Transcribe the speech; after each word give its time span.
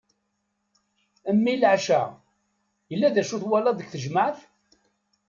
A 1.29 1.31
mmi 1.35 1.53
leɛca! 1.61 2.01
yella 2.89 3.09
d 3.13 3.17
acu 3.21 3.37
twalaḍ 3.41 3.75
deg 3.77 3.89
tejmaɛt? 3.93 4.39